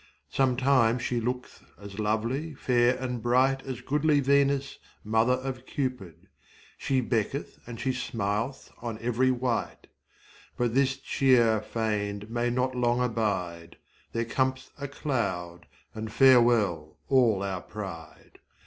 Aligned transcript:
Sometime 0.31 0.97
she 0.97 1.21
look'th 1.21 1.61
as 1.79 1.99
lovely, 1.99 2.55
fair, 2.55 2.95
and 2.97 3.21
bright 3.21 3.61
As 3.67 3.81
goodly 3.81 4.19
Venus, 4.19 4.79
mother 5.03 5.33
of 5.33 5.67
Cupid, 5.67 6.25
She 6.75 7.01
becketh 7.01 7.59
and 7.67 7.79
she 7.79 7.91
smil'th 7.91 8.71
on 8.81 8.97
every 8.97 9.29
wight;3 9.29 9.91
But 10.57 10.73
this 10.73 10.97
chear4 10.97 11.63
feigned 11.63 12.31
may 12.31 12.49
not 12.49 12.73
long 12.75 12.99
abide, 12.99 13.75
There 14.11 14.25
com'th 14.25 14.71
a 14.79 14.87
cloud, 14.87 15.67
and 15.93 16.11
farewell 16.11 16.97
all 17.07 17.43
our 17.43 17.61
pride. 17.61 18.39